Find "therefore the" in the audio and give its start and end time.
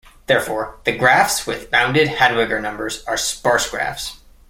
0.25-0.97